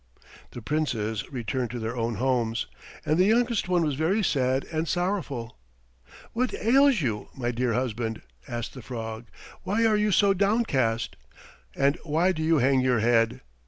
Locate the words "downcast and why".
10.33-12.31